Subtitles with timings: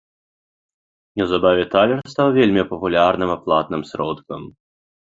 [1.21, 4.41] Неўзабаве талер стаў вельмі папулярным аплатным сродкам.